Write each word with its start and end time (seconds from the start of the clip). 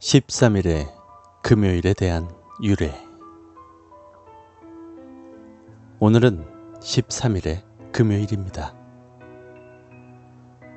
13일의 0.00 0.90
금요일에 1.42 1.92
대한 1.92 2.26
유래 2.62 2.90
오늘은 5.98 6.46
13일의 6.80 7.62
금요일입니다. 7.92 8.74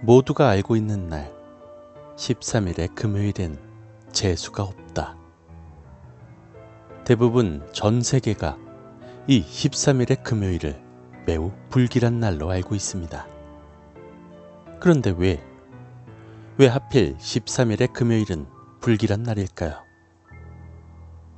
모두가 0.00 0.48
알고 0.48 0.74
있는 0.74 1.08
날 1.08 1.32
13일의 2.16 2.96
금요일엔 2.96 3.60
재수가 4.10 4.64
없다. 4.64 5.16
대부분 7.04 7.64
전 7.72 8.02
세계가 8.02 8.58
이 9.28 9.40
13일의 9.40 10.24
금요일을 10.24 10.82
매우 11.26 11.52
불길한 11.70 12.18
날로 12.18 12.50
알고 12.50 12.74
있습니다. 12.74 13.24
그런데 14.80 15.14
왜, 15.16 15.40
왜 16.58 16.66
하필 16.66 17.16
13일의 17.18 17.92
금요일은 17.92 18.61
불길한 18.82 19.22
날일까요? 19.22 19.80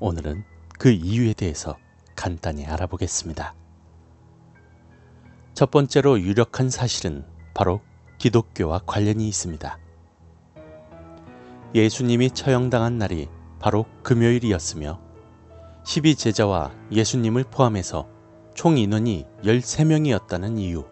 오늘은 0.00 0.44
그 0.78 0.88
이유에 0.90 1.34
대해서 1.34 1.76
간단히 2.16 2.64
알아보겠습니다. 2.64 3.54
첫 5.52 5.70
번째로 5.70 6.18
유력한 6.20 6.70
사실은 6.70 7.22
바로 7.52 7.82
기독교와 8.16 8.80
관련이 8.86 9.28
있습니다. 9.28 9.78
예수님이 11.74 12.30
처형당한 12.30 12.96
날이 12.96 13.28
바로 13.60 13.84
금요일이었으며 14.02 14.98
12제자와 15.84 16.72
예수님을 16.92 17.44
포함해서 17.50 18.08
총 18.54 18.78
인원이 18.78 19.26
13명이었다는 19.42 20.58
이유, 20.58 20.86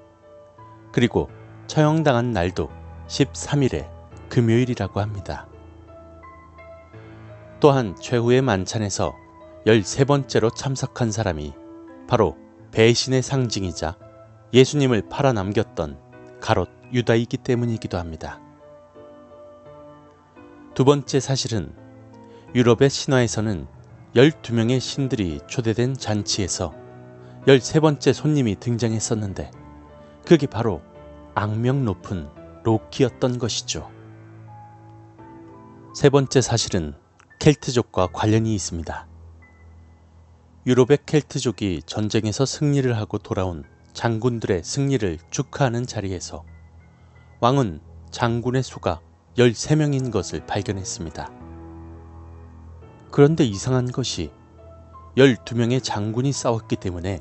그리고 0.92 1.30
처형당한 1.66 2.32
날도 2.32 2.68
13일에 3.08 3.88
금요일이라고 4.28 5.00
합니다. 5.00 5.48
또한 7.62 7.94
최후의 7.94 8.42
만찬에서 8.42 9.14
13번째로 9.66 10.52
참석한 10.52 11.12
사람이 11.12 11.52
바로 12.08 12.36
배신의 12.72 13.22
상징이자 13.22 13.96
예수님을 14.52 15.08
팔아남겼던 15.08 15.96
가롯 16.40 16.68
유다이기 16.92 17.36
때문이기도 17.36 17.98
합니다. 17.98 18.40
두 20.74 20.84
번째 20.84 21.20
사실은 21.20 21.72
유럽의 22.52 22.90
신화에서는 22.90 23.68
12명의 24.16 24.80
신들이 24.80 25.38
초대된 25.46 25.94
잔치에서 25.94 26.74
13번째 27.46 28.12
손님이 28.12 28.56
등장했었는데 28.58 29.52
그게 30.26 30.48
바로 30.48 30.82
악명 31.36 31.84
높은 31.84 32.28
로키였던 32.64 33.38
것이죠. 33.38 33.88
세 35.94 36.10
번째 36.10 36.40
사실은 36.40 37.00
켈트족과 37.42 38.06
관련이 38.12 38.54
있습니다. 38.54 39.08
유럽의 40.64 40.98
켈트족이 41.04 41.82
전쟁에서 41.86 42.46
승리를 42.46 42.96
하고 42.96 43.18
돌아온 43.18 43.64
장군들의 43.94 44.62
승리를 44.62 45.18
축하하는 45.28 45.84
자리에서 45.84 46.44
왕은 47.40 47.80
장군의 48.12 48.62
수가 48.62 49.00
13명인 49.38 50.12
것을 50.12 50.46
발견했습니다. 50.46 51.32
그런데 53.10 53.42
이상한 53.44 53.90
것이 53.90 54.30
12명의 55.16 55.82
장군이 55.82 56.30
싸웠기 56.30 56.76
때문에 56.76 57.18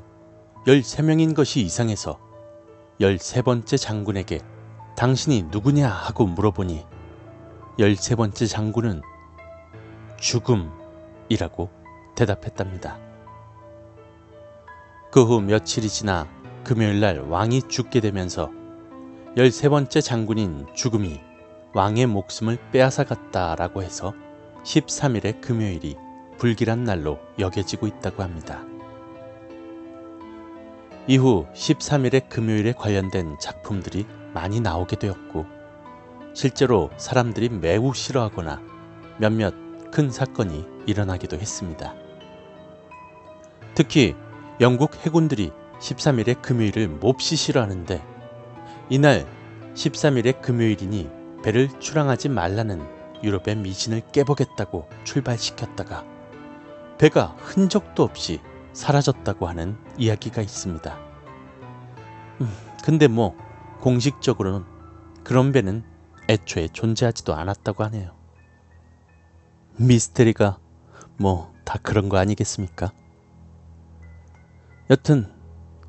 13명인 0.68 1.34
것이 1.34 1.62
이상해서 1.62 2.20
13번째 3.00 3.76
장군에게 3.76 4.38
당신이 4.96 5.46
누구냐 5.50 5.88
하고 5.88 6.26
물어보니 6.26 6.86
13번째 7.80 8.48
장군은 8.48 9.02
죽음이라고 10.22 11.68
대답했답니다. 12.14 12.96
그 15.10 15.24
후 15.24 15.40
며칠이 15.40 15.88
지나 15.88 16.28
금요일 16.64 17.00
날 17.00 17.18
왕이 17.18 17.62
죽게 17.68 18.00
되면서 18.00 18.50
13번째 19.36 20.00
장군인 20.00 20.66
죽음이 20.74 21.20
왕의 21.74 22.06
목숨을 22.06 22.56
빼앗아갔다라고 22.70 23.82
해서 23.82 24.14
13일의 24.64 25.40
금요일이 25.40 25.96
불길한 26.38 26.84
날로 26.84 27.18
여겨지고 27.38 27.88
있다고 27.88 28.22
합니다. 28.22 28.62
이후 31.08 31.46
13일의 31.52 32.28
금요일에 32.28 32.72
관련된 32.72 33.38
작품들이 33.40 34.06
많이 34.32 34.60
나오게 34.60 34.96
되었고, 34.96 35.46
실제로 36.32 36.90
사람들이 36.96 37.48
매우 37.48 37.92
싫어하거나 37.92 38.62
몇몇 39.18 39.61
큰 39.92 40.10
사건이 40.10 40.66
일어나기도 40.86 41.36
했습니다. 41.36 41.94
특히 43.74 44.16
영국 44.60 44.96
해군들이 44.96 45.52
13일의 45.80 46.40
금요일을 46.40 46.88
몹시 46.88 47.36
싫어하는데 47.36 48.02
이날 48.88 49.26
13일의 49.74 50.40
금요일이니 50.40 51.10
배를 51.44 51.68
출항하지 51.78 52.30
말라는 52.30 52.82
유럽의 53.22 53.56
미신을 53.56 54.02
깨보겠다고 54.12 54.88
출발시켰다가 55.04 56.04
배가 56.98 57.36
흔적도 57.38 58.02
없이 58.02 58.40
사라졌다고 58.72 59.46
하는 59.46 59.76
이야기가 59.98 60.40
있습니다. 60.40 60.98
음, 62.40 62.48
근데 62.84 63.08
뭐 63.08 63.36
공식적으로는 63.80 64.64
그런 65.22 65.52
배는 65.52 65.84
애초에 66.28 66.68
존재하지도 66.68 67.34
않았다고 67.34 67.84
하네요. 67.84 68.21
미스테리가 69.76 70.58
뭐 71.18 71.52
다 71.64 71.78
그런 71.82 72.08
거 72.08 72.18
아니겠습니까? 72.18 72.92
여튼 74.90 75.26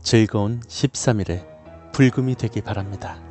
즐거운 0.02 0.62
13일에 0.62 1.46
불금이 1.92 2.36
되기 2.36 2.62
바랍니다. 2.62 3.22